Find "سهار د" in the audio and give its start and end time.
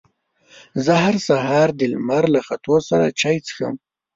1.27-1.81